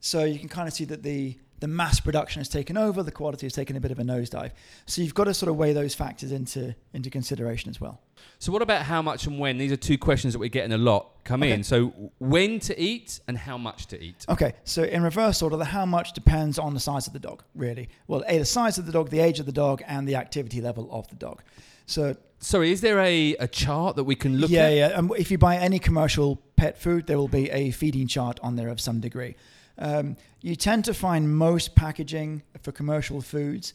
So 0.00 0.24
you 0.24 0.38
can 0.38 0.48
kind 0.48 0.68
of 0.68 0.74
see 0.74 0.84
that 0.84 1.02
the, 1.02 1.38
the 1.60 1.68
mass 1.68 2.00
production 2.00 2.40
has 2.40 2.48
taken 2.48 2.76
over, 2.76 3.02
the 3.02 3.10
quality 3.10 3.46
has 3.46 3.52
taken 3.52 3.76
a 3.76 3.80
bit 3.80 3.90
of 3.90 3.98
a 3.98 4.02
nosedive. 4.02 4.50
So 4.86 5.02
you've 5.02 5.14
got 5.14 5.24
to 5.24 5.34
sort 5.34 5.48
of 5.50 5.56
weigh 5.56 5.72
those 5.72 5.94
factors 5.94 6.32
into, 6.32 6.74
into 6.92 7.08
consideration 7.10 7.70
as 7.70 7.80
well. 7.80 8.00
So 8.38 8.52
what 8.52 8.60
about 8.62 8.82
how 8.82 9.00
much 9.02 9.26
and 9.26 9.38
when? 9.38 9.56
These 9.56 9.72
are 9.72 9.76
two 9.76 9.96
questions 9.96 10.34
that 10.34 10.38
we're 10.38 10.48
getting 10.50 10.72
a 10.72 10.78
lot 10.78 11.24
come 11.24 11.42
Okay. 11.42 11.52
in. 11.52 11.62
So 11.64 11.88
when 12.18 12.60
to 12.60 12.78
eat 12.78 13.20
and 13.28 13.38
how 13.38 13.56
much 13.56 13.86
to 13.86 14.02
eat? 14.02 14.26
Okay, 14.28 14.52
so 14.64 14.82
in 14.82 15.02
reverse 15.02 15.40
order, 15.42 15.56
the 15.56 15.64
how 15.64 15.86
much 15.86 16.12
depends 16.12 16.58
on 16.58 16.74
the 16.74 16.80
size 16.80 17.06
of 17.06 17.12
the 17.12 17.18
dog, 17.18 17.42
really. 17.54 17.88
Well, 18.06 18.22
A, 18.28 18.38
the 18.38 18.44
size 18.44 18.76
of 18.78 18.84
the 18.86 18.92
dog, 18.92 19.08
the 19.10 19.20
age 19.20 19.40
of 19.40 19.46
the 19.46 19.52
dog, 19.52 19.82
and 19.86 20.06
the 20.06 20.16
activity 20.16 20.60
level 20.60 20.88
of 20.90 21.08
the 21.08 21.16
dog. 21.16 21.42
So, 21.86 22.16
Sorry, 22.38 22.70
is 22.70 22.82
there 22.82 22.98
a, 22.98 23.34
a 23.36 23.48
chart 23.48 23.96
that 23.96 24.04
we 24.04 24.14
can 24.14 24.36
look 24.38 24.50
yeah, 24.50 24.64
at? 24.66 24.74
yeah. 24.74 24.86
Um, 24.88 25.10
if 25.16 25.30
you 25.30 25.38
buy 25.38 25.56
any 25.56 25.78
commercial 25.78 26.36
pet 26.56 26.76
food, 26.76 27.06
there 27.06 27.16
will 27.16 27.28
be 27.28 27.50
a 27.50 27.70
feeding 27.70 28.06
chart 28.08 28.38
on 28.42 28.56
there 28.56 28.68
of 28.68 28.78
some 28.80 29.00
degree. 29.00 29.36
Um, 29.78 30.16
you 30.40 30.56
tend 30.56 30.84
to 30.86 30.94
find 30.94 31.36
most 31.36 31.74
packaging 31.74 32.42
for 32.62 32.72
commercial 32.72 33.20
foods 33.20 33.74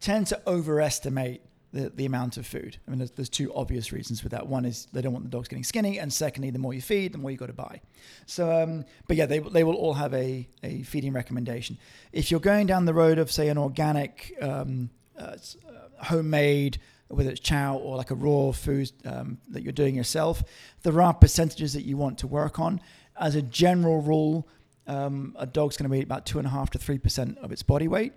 tend 0.00 0.26
to 0.28 0.40
overestimate 0.46 1.42
the, 1.72 1.90
the 1.90 2.04
amount 2.04 2.36
of 2.36 2.46
food. 2.46 2.76
I 2.86 2.90
mean, 2.90 2.98
there's, 2.98 3.10
there's 3.12 3.28
two 3.28 3.52
obvious 3.54 3.92
reasons 3.92 4.20
for 4.20 4.28
that. 4.28 4.46
One 4.46 4.64
is 4.64 4.88
they 4.92 5.00
don't 5.00 5.12
want 5.12 5.24
the 5.24 5.30
dogs 5.30 5.48
getting 5.48 5.64
skinny, 5.64 5.98
and 5.98 6.12
secondly, 6.12 6.50
the 6.50 6.58
more 6.58 6.74
you 6.74 6.82
feed, 6.82 7.12
the 7.12 7.18
more 7.18 7.30
you 7.30 7.36
got 7.36 7.46
to 7.46 7.52
buy. 7.54 7.80
So, 8.26 8.62
um, 8.62 8.84
but 9.08 9.16
yeah, 9.16 9.26
they, 9.26 9.38
they 9.38 9.64
will 9.64 9.76
all 9.76 9.94
have 9.94 10.12
a, 10.12 10.46
a 10.62 10.82
feeding 10.82 11.12
recommendation. 11.12 11.78
If 12.12 12.30
you're 12.30 12.40
going 12.40 12.66
down 12.66 12.84
the 12.84 12.94
road 12.94 13.18
of, 13.18 13.30
say, 13.30 13.48
an 13.48 13.58
organic, 13.58 14.36
um, 14.42 14.90
uh, 15.18 15.22
uh, 15.22 15.36
homemade, 16.04 16.78
whether 17.08 17.30
it's 17.30 17.40
chow 17.40 17.76
or 17.76 17.96
like 17.96 18.10
a 18.10 18.14
raw 18.14 18.52
food 18.52 18.90
um, 19.04 19.38
that 19.48 19.62
you're 19.62 19.72
doing 19.72 19.94
yourself, 19.94 20.42
there 20.82 21.00
are 21.00 21.14
percentages 21.14 21.72
that 21.74 21.82
you 21.82 21.96
want 21.96 22.18
to 22.18 22.26
work 22.26 22.58
on. 22.58 22.80
As 23.16 23.34
a 23.34 23.42
general 23.42 24.00
rule, 24.00 24.48
um, 24.86 25.36
a 25.38 25.46
dog's 25.46 25.76
going 25.76 25.90
to 25.90 25.96
eat 25.96 26.04
about 26.04 26.26
two 26.26 26.38
and 26.38 26.46
a 26.46 26.50
half 26.50 26.70
to 26.70 26.78
three 26.78 26.98
percent 26.98 27.38
of 27.38 27.52
its 27.52 27.62
body 27.62 27.88
weight. 27.88 28.12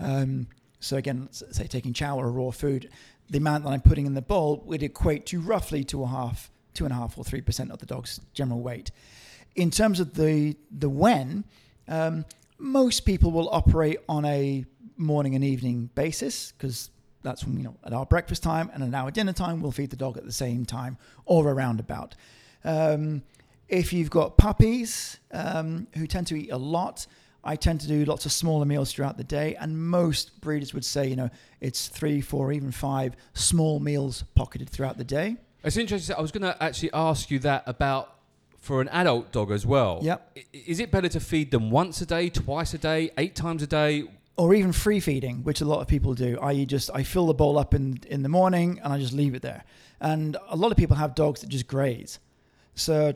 Um, 0.00 0.48
so 0.80 0.96
again, 0.96 1.22
let's 1.22 1.42
say 1.56 1.66
taking 1.66 1.92
chow 1.92 2.18
or 2.18 2.30
raw 2.30 2.50
food, 2.50 2.88
the 3.30 3.38
amount 3.38 3.64
that 3.64 3.70
I'm 3.70 3.80
putting 3.80 4.06
in 4.06 4.14
the 4.14 4.22
bowl 4.22 4.62
would 4.66 4.82
equate 4.82 5.26
to 5.26 5.40
roughly 5.40 5.84
two 5.84 6.02
and 6.02 6.12
a 6.12 6.16
half, 6.16 6.50
two 6.74 6.84
and 6.84 6.92
a 6.92 6.96
half 6.96 7.18
or 7.18 7.24
three 7.24 7.40
percent 7.40 7.70
of 7.70 7.78
the 7.78 7.86
dog's 7.86 8.20
general 8.32 8.60
weight. 8.60 8.90
In 9.56 9.70
terms 9.70 10.00
of 10.00 10.14
the 10.14 10.56
the 10.70 10.88
when, 10.88 11.44
um, 11.88 12.24
most 12.58 13.00
people 13.00 13.30
will 13.30 13.48
operate 13.50 13.98
on 14.08 14.24
a 14.24 14.64
morning 14.96 15.34
and 15.34 15.44
evening 15.44 15.90
basis 15.94 16.52
because 16.52 16.90
that's 17.22 17.44
when 17.44 17.56
you 17.56 17.64
know 17.64 17.76
at 17.84 17.92
our 17.92 18.06
breakfast 18.06 18.42
time 18.42 18.70
and 18.72 18.82
at 18.82 18.94
our 18.94 19.10
dinner 19.10 19.32
time 19.32 19.60
we'll 19.60 19.72
feed 19.72 19.90
the 19.90 19.96
dog 19.96 20.16
at 20.16 20.24
the 20.24 20.32
same 20.32 20.64
time 20.64 20.96
or 21.24 21.48
around 21.48 21.80
about. 21.80 22.14
Um, 22.64 23.22
if 23.68 23.92
you've 23.92 24.10
got 24.10 24.36
puppies 24.36 25.18
um, 25.32 25.86
who 25.96 26.06
tend 26.06 26.26
to 26.28 26.36
eat 26.36 26.50
a 26.50 26.56
lot, 26.56 27.06
I 27.44 27.56
tend 27.56 27.80
to 27.82 27.88
do 27.88 28.04
lots 28.04 28.26
of 28.26 28.32
smaller 28.32 28.64
meals 28.64 28.92
throughout 28.92 29.16
the 29.16 29.24
day, 29.24 29.54
and 29.56 29.78
most 29.78 30.40
breeders 30.40 30.74
would 30.74 30.84
say, 30.84 31.06
you 31.06 31.16
know, 31.16 31.30
it's 31.60 31.88
three, 31.88 32.20
four, 32.20 32.52
even 32.52 32.72
five 32.72 33.14
small 33.34 33.78
meals 33.80 34.24
pocketed 34.34 34.68
throughout 34.68 34.98
the 34.98 35.04
day. 35.04 35.36
It's 35.62 35.76
interesting. 35.76 36.16
I 36.16 36.20
was 36.20 36.32
going 36.32 36.42
to 36.42 36.62
actually 36.62 36.92
ask 36.92 37.30
you 37.30 37.38
that 37.40 37.62
about 37.66 38.14
for 38.58 38.80
an 38.80 38.88
adult 38.88 39.32
dog 39.32 39.50
as 39.50 39.64
well. 39.64 40.00
Yep. 40.02 40.38
Is 40.52 40.80
it 40.80 40.90
better 40.90 41.08
to 41.08 41.20
feed 41.20 41.50
them 41.50 41.70
once 41.70 42.00
a 42.00 42.06
day, 42.06 42.28
twice 42.28 42.74
a 42.74 42.78
day, 42.78 43.10
eight 43.18 43.34
times 43.34 43.62
a 43.62 43.66
day? 43.66 44.04
or 44.38 44.54
even 44.54 44.72
free 44.72 45.00
feeding, 45.00 45.42
which 45.42 45.60
a 45.60 45.64
lot 45.64 45.80
of 45.80 45.88
people 45.88 46.14
do. 46.14 46.38
I.e., 46.40 46.64
just 46.64 46.90
I 46.94 47.02
fill 47.02 47.26
the 47.26 47.34
bowl 47.34 47.58
up 47.58 47.74
in 47.74 47.98
in 48.06 48.22
the 48.22 48.28
morning 48.28 48.80
and 48.82 48.92
I 48.92 48.98
just 48.98 49.12
leave 49.12 49.34
it 49.34 49.42
there. 49.42 49.64
And 50.00 50.36
a 50.48 50.54
lot 50.54 50.70
of 50.70 50.78
people 50.78 50.96
have 50.96 51.16
dogs 51.16 51.40
that 51.40 51.48
just 51.48 51.66
graze. 51.66 52.20
So, 52.76 53.14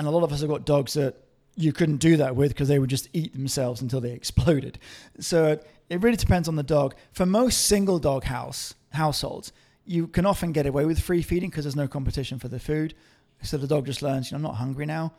and 0.00 0.08
a 0.08 0.10
lot 0.10 0.22
of 0.22 0.32
us 0.32 0.40
have 0.40 0.48
got 0.48 0.64
dogs 0.64 0.94
that 0.94 1.14
you 1.56 1.74
couldn't 1.74 1.98
do 1.98 2.16
that 2.16 2.34
with 2.34 2.52
because 2.52 2.68
they 2.68 2.78
would 2.78 2.88
just 2.88 3.10
eat 3.12 3.34
themselves 3.34 3.82
until 3.82 4.00
they 4.00 4.12
exploded. 4.20 4.78
So 5.18 5.60
it 5.90 6.00
really 6.00 6.16
depends 6.16 6.48
on 6.48 6.56
the 6.56 6.62
dog. 6.62 6.94
For 7.12 7.26
most 7.26 7.66
single 7.66 7.98
dog 7.98 8.24
house 8.24 8.72
households, 8.94 9.52
you 9.84 10.06
can 10.06 10.24
often 10.24 10.52
get 10.52 10.64
away 10.64 10.86
with 10.86 11.00
free 11.00 11.20
feeding 11.20 11.50
because 11.50 11.66
there's 11.66 11.76
no 11.76 11.86
competition 11.86 12.38
for 12.38 12.48
the 12.48 12.58
food. 12.58 12.94
So 13.42 13.58
the 13.58 13.66
dog 13.66 13.84
just 13.84 14.00
learns, 14.00 14.30
you 14.30 14.38
know, 14.38 14.38
I'm 14.38 14.42
not 14.42 14.54
hungry 14.54 14.86
now. 14.86 15.12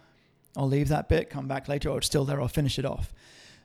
I'll 0.58 0.68
leave 0.68 0.88
that 0.88 1.08
bit, 1.08 1.30
come 1.30 1.48
back 1.48 1.68
later, 1.68 1.90
or 1.90 2.00
it's 2.00 2.08
still 2.08 2.26
there, 2.26 2.42
I'll 2.42 2.48
finish 2.48 2.80
it 2.80 2.86
off. 2.86 3.14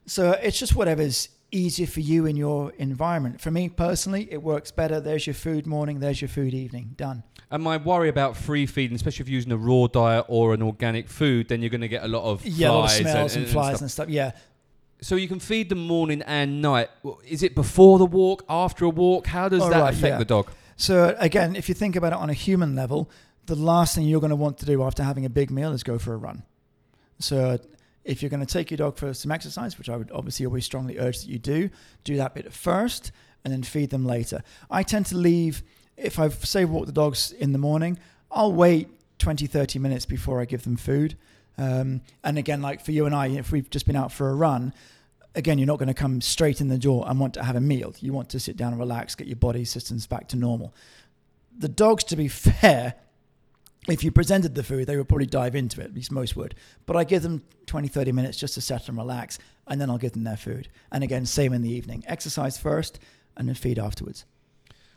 So 0.05 0.33
it's 0.33 0.59
just 0.59 0.77
whatever's 0.77 1.31
easier 1.53 1.87
for 1.87 2.01
you 2.01 2.27
in 2.27 2.37
your 2.37 2.73
environment. 2.73 3.41
For 3.41 3.51
me 3.51 3.69
personally, 3.69 4.29
it 4.31 4.43
works 4.43 4.71
better. 4.71 5.01
There's 5.01 5.27
your 5.27 5.35
food 5.35 5.67
morning, 5.67 6.01
there's 6.01 6.21
your 6.21 6.29
food 6.29 6.55
evening. 6.55 6.95
Done. 6.97 7.23
And 7.51 7.63
my 7.63 7.77
worry 7.77 8.09
about 8.09 8.37
free 8.37 8.67
feeding, 8.67 8.97
especially 8.97 9.23
if 9.23 9.29
you're 9.29 9.37
using 9.37 9.53
a 9.53 9.57
raw 9.57 9.87
diet 9.87 10.25
or 10.29 10.53
an 10.53 10.63
organic 10.63 11.09
food, 11.09 11.49
then 11.49 11.63
you're 11.63 11.71
going 11.71 11.81
to 11.81 11.89
get 11.89 12.03
a 12.03 12.09
lot 12.09 12.25
of 12.25 12.45
Yeah, 12.45 12.71
a 12.71 12.73
lot 12.73 12.85
of 12.85 12.91
flies 12.91 13.01
smells 13.13 13.37
and, 13.37 13.49
flies 13.49 13.67
stuff. 13.69 13.81
and 13.83 13.91
stuff. 13.91 14.09
Yeah. 14.09 14.33
So 15.01 15.15
you 15.15 15.29
can 15.29 15.39
feed 15.39 15.69
them 15.69 15.87
morning 15.87 16.23
and 16.23 16.61
night. 16.61 16.89
Is 17.27 17.43
it 17.43 17.55
before 17.55 17.99
the 17.99 18.07
walk, 18.07 18.45
after 18.49 18.85
a 18.85 18.91
walk? 18.91 19.27
How 19.27 19.49
does 19.49 19.61
that 19.69 19.81
right, 19.81 19.95
affect 19.95 20.13
yeah. 20.15 20.19
the 20.19 20.25
dog? 20.25 20.51
So 20.77 21.15
again, 21.19 21.55
if 21.55 21.69
you 21.69 21.75
think 21.75 21.97
about 21.97 22.13
it 22.13 22.19
on 22.19 22.31
a 22.31 22.35
human 22.35 22.75
level, 22.75 23.11
the 23.47 23.55
last 23.55 23.95
thing 23.95 24.07
you're 24.07 24.21
going 24.21 24.31
to 24.31 24.37
want 24.37 24.59
to 24.59 24.67
do 24.67 24.83
after 24.83 25.03
having 25.03 25.25
a 25.25 25.31
big 25.31 25.51
meal 25.51 25.73
is 25.73 25.83
go 25.83 25.99
for 25.99 26.15
a 26.15 26.17
run. 26.17 26.43
So 27.19 27.59
if 28.07 28.23
you're 28.23 28.31
going 28.31 28.45
to 28.45 28.47
take 28.47 28.71
your 28.71 28.79
dog 28.79 28.97
for 28.97 29.13
some 29.13 29.33
exercise, 29.33 29.77
which 29.77 29.91
I 29.91 29.97
would 29.97 30.11
obviously 30.13 30.47
always 30.47 30.65
strongly 30.65 30.99
urge 30.99 31.19
that 31.21 31.29
you 31.29 31.39
do, 31.39 31.69
do 32.05 32.17
that 32.17 32.35
bit 32.35 32.53
first 32.53 33.13
and 33.45 33.53
then 33.53 33.63
feed 33.63 33.91
them 33.91 34.07
later. 34.07 34.43
I 34.71 34.83
tend 34.83 35.07
to 35.07 35.17
leave 35.17 35.63
if 35.97 36.19
I 36.19 36.29
say 36.29 36.65
walk 36.65 36.87
the 36.87 36.93
dogs 36.93 37.33
in 37.33 37.53
the 37.53 37.59
morning, 37.59 37.99
I'll 38.31 38.53
wait 38.53 38.89
20, 39.19 39.47
30 39.47 39.79
minutes 39.79 40.05
before 40.05 40.41
I 40.41 40.45
give 40.45 40.65
them 40.65 40.77
food. 40.77 41.17
Um, 41.59 42.03
and 42.23 42.37
again, 42.37 42.61
like 42.61 42.85
for 42.85 42.93
you 42.93 43.07
and 43.07 43.15
I, 43.15 43.29
if 43.29 43.51
we've 43.51 43.69
just 43.71 43.87
been 43.87 43.97
out 43.97 44.13
for 44.13 44.29
a 44.29 44.35
run, 44.35 44.75
again, 45.35 45.59
you're 45.59 45.67
not 45.67 45.79
going 45.79 45.89
to 45.89 45.95
come 45.95 46.21
straight 46.21 46.61
in 46.61 46.69
the 46.69 46.79
door 46.79 47.05
and 47.09 47.19
want 47.19 47.35
to 47.35 47.43
have 47.43 47.57
a 47.57 47.61
meal. 47.61 47.95
You 48.01 48.13
want 48.13 48.29
to 48.31 48.41
sit 48.41 48.57
down 48.57 48.73
and 48.73 48.81
relax, 48.81 49.15
get 49.15 49.27
your 49.27 49.37
body 49.37 49.65
systems 49.65 50.07
back 50.07 50.29
to 50.29 50.37
normal. 50.37 50.75
The 51.59 51.69
dogs, 51.69 52.05
to 52.05 52.17
be 52.17 52.29
fair, 52.29 52.95
if 53.89 54.03
you 54.03 54.11
presented 54.11 54.55
the 54.55 54.63
food, 54.63 54.87
they 54.87 54.97
would 54.97 55.09
probably 55.09 55.27
dive 55.27 55.55
into 55.55 55.81
it, 55.81 55.85
at 55.85 55.95
least 55.95 56.11
most 56.11 56.37
would. 56.37 56.55
But 56.87 56.97
I 56.97 57.05
give 57.05 57.23
them 57.23 57.43
20, 57.67 57.89
30 57.89 58.13
minutes 58.13 58.37
just 58.37 58.55
to 58.55 58.61
settle 58.61 58.91
and 58.91 58.99
relax, 58.99 59.39
and 59.67 59.81
then 59.81 59.91
I'll 59.91 59.99
give 59.99 60.13
them 60.13 60.25
their 60.25 60.37
food. 60.37 60.69
And 60.91 61.05
again, 61.05 61.27
same 61.27 61.53
in 61.53 61.63
the 61.63 61.71
evening. 61.71 62.05
Exercise 62.07 62.59
first, 62.59 62.99
and 63.37 63.49
then 63.49 63.55
feed 63.55 63.79
afterwards. 63.79 64.25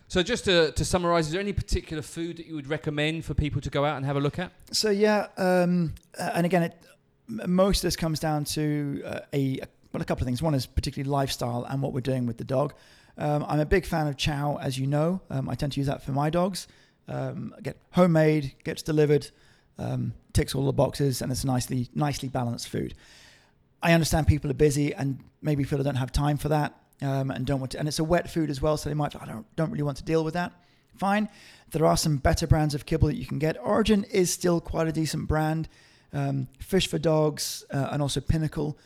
So 0.07 0.23
just 0.23 0.45
to, 0.45 0.71
to 0.71 0.83
summarise, 0.83 1.27
is 1.27 1.33
there 1.33 1.41
any 1.41 1.53
particular 1.53 2.01
food 2.01 2.37
that 2.37 2.47
you 2.47 2.55
would 2.55 2.67
recommend 2.67 3.25
for 3.25 3.35
people 3.35 3.61
to 3.61 3.69
go 3.69 3.85
out 3.85 3.97
and 3.97 4.05
have 4.05 4.15
a 4.15 4.19
look 4.19 4.39
at? 4.39 4.51
So 4.71 4.89
yeah, 4.89 5.27
um, 5.37 5.93
and 6.17 6.45
again, 6.47 6.63
it, 6.63 6.81
most 7.27 7.79
of 7.79 7.81
this 7.83 7.95
comes 7.95 8.19
down 8.19 8.43
to 8.45 9.03
uh, 9.05 9.19
a 9.33 9.59
well, 9.93 10.01
a 10.01 10.05
couple 10.05 10.23
of 10.23 10.25
things. 10.25 10.41
One 10.41 10.55
is 10.55 10.65
particularly 10.65 11.09
lifestyle 11.09 11.63
and 11.69 11.81
what 11.81 11.93
we're 11.93 12.01
doing 12.01 12.25
with 12.25 12.37
the 12.37 12.43
dog. 12.43 12.73
Um, 13.17 13.45
I'm 13.47 13.59
a 13.59 13.65
big 13.65 13.85
fan 13.85 14.07
of 14.07 14.17
chow, 14.17 14.57
as 14.59 14.79
you 14.79 14.87
know. 14.87 15.21
Um, 15.29 15.49
I 15.49 15.55
tend 15.55 15.73
to 15.73 15.79
use 15.79 15.87
that 15.87 16.03
for 16.03 16.11
my 16.11 16.29
dogs. 16.29 16.67
Um, 17.09 17.55
get 17.63 17.77
homemade, 17.91 18.53
gets 18.63 18.83
delivered, 18.83 19.29
um, 19.77 20.13
ticks 20.31 20.53
all 20.53 20.65
the 20.65 20.73
boxes, 20.73 21.21
and 21.21 21.31
it's 21.31 21.43
nicely 21.43 21.89
nicely 21.95 22.29
balanced 22.29 22.69
food. 22.69 22.93
I 23.81 23.93
understand 23.93 24.27
people 24.27 24.51
are 24.51 24.55
busy 24.55 24.93
and 24.93 25.19
maybe 25.41 25.63
feel 25.63 25.77
they 25.77 25.83
don't 25.83 25.95
have 25.95 26.11
time 26.11 26.37
for 26.37 26.49
that 26.49 26.75
um, 27.01 27.31
and 27.31 27.45
don't 27.45 27.59
want 27.59 27.71
to. 27.71 27.79
And 27.79 27.87
it's 27.87 27.99
a 27.99 28.03
wet 28.03 28.29
food 28.29 28.49
as 28.49 28.61
well, 28.61 28.77
so 28.77 28.89
they 28.89 28.93
might 28.93 29.15
I 29.21 29.25
don't 29.25 29.45
don't 29.55 29.71
really 29.71 29.83
want 29.83 29.97
to 29.97 30.03
deal 30.03 30.23
with 30.23 30.35
that. 30.35 30.53
Fine. 30.97 31.29
There 31.71 31.85
are 31.85 31.97
some 31.97 32.17
better 32.17 32.45
brands 32.45 32.75
of 32.75 32.85
kibble 32.85 33.07
that 33.07 33.15
you 33.15 33.25
can 33.25 33.39
get. 33.39 33.57
Orijen 33.61 34.09
is 34.11 34.31
still 34.31 34.59
quite 34.59 34.87
a 34.87 34.91
decent 34.91 35.27
brand. 35.27 35.69
Um, 36.11 36.47
Fish4Dogs 36.59 37.63
uh, 37.71 37.89
and 37.91 38.01
also 38.01 38.19
Pinnacle. 38.19 38.77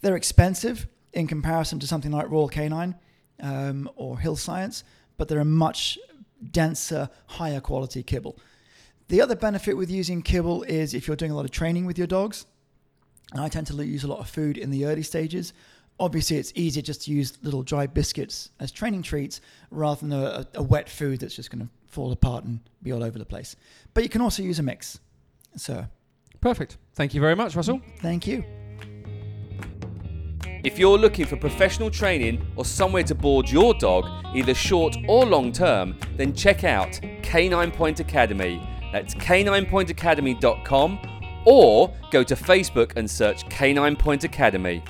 They're 0.00 0.16
expensive 0.16 0.86
in 1.12 1.26
comparison 1.26 1.78
to 1.80 1.86
something 1.86 2.12
like 2.12 2.30
Royal 2.30 2.48
Canine 2.48 2.94
um, 3.42 3.90
or 3.96 4.18
Hill 4.18 4.36
Science, 4.36 4.84
but 5.16 5.28
they're 5.28 5.40
a 5.40 5.44
much 5.44 5.98
denser, 6.50 7.08
higher 7.26 7.60
quality 7.60 8.02
kibble. 8.02 8.38
The 9.08 9.20
other 9.20 9.36
benefit 9.36 9.76
with 9.76 9.90
using 9.90 10.22
kibble 10.22 10.62
is 10.64 10.94
if 10.94 11.06
you're 11.06 11.16
doing 11.16 11.32
a 11.32 11.34
lot 11.34 11.44
of 11.44 11.50
training 11.50 11.86
with 11.86 11.96
your 11.98 12.06
dogs, 12.06 12.46
and 13.32 13.40
I 13.40 13.48
tend 13.48 13.66
to 13.68 13.74
use 13.84 14.04
a 14.04 14.08
lot 14.08 14.20
of 14.20 14.28
food 14.28 14.56
in 14.58 14.70
the 14.70 14.84
early 14.86 15.02
stages. 15.02 15.52
Obviously, 16.00 16.36
it's 16.36 16.52
easier 16.54 16.82
just 16.82 17.02
to 17.04 17.10
use 17.10 17.38
little 17.42 17.62
dry 17.62 17.86
biscuits 17.86 18.50
as 18.60 18.70
training 18.70 19.02
treats 19.02 19.40
rather 19.70 20.00
than 20.00 20.12
a, 20.12 20.46
a 20.54 20.62
wet 20.62 20.88
food 20.88 21.20
that's 21.20 21.34
just 21.34 21.50
going 21.50 21.64
to 21.66 21.68
fall 21.86 22.12
apart 22.12 22.44
and 22.44 22.60
be 22.82 22.92
all 22.92 23.02
over 23.02 23.18
the 23.18 23.24
place. 23.26 23.56
But 23.94 24.04
you 24.04 24.08
can 24.08 24.20
also 24.20 24.42
use 24.42 24.58
a 24.58 24.62
mix. 24.62 25.00
So, 25.56 25.84
Perfect. 26.40 26.76
Thank 26.94 27.14
you 27.14 27.20
very 27.20 27.34
much, 27.34 27.56
Russell. 27.56 27.80
thank 28.00 28.26
you. 28.26 28.44
If 30.64 30.78
you're 30.78 30.98
looking 30.98 31.24
for 31.24 31.36
professional 31.36 31.90
training 31.90 32.44
or 32.56 32.64
somewhere 32.64 33.04
to 33.04 33.14
board 33.14 33.48
your 33.48 33.74
dog, 33.74 34.06
either 34.34 34.54
short 34.54 34.96
or 35.06 35.24
long 35.24 35.52
term, 35.52 35.96
then 36.16 36.34
check 36.34 36.64
out 36.64 37.00
Canine 37.22 37.70
Point 37.70 38.00
Academy. 38.00 38.60
That's 38.92 39.14
caninepointacademy.com 39.14 40.98
or 41.44 41.94
go 42.10 42.24
to 42.24 42.34
Facebook 42.34 42.96
and 42.96 43.08
search 43.08 43.48
Canine 43.48 43.94
Point 43.94 44.24
Academy. 44.24 44.82